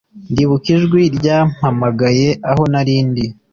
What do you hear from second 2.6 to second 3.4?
nari ndi